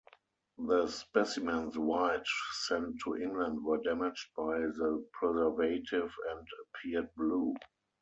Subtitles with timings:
[0.57, 7.53] The specimens White sent to England were damaged by the preservative and appeared blue.